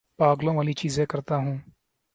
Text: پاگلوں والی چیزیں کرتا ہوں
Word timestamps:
پاگلوں 0.19 0.55
والی 0.57 0.73
چیزیں 0.73 1.05
کرتا 1.05 1.35
ہوں 1.35 1.57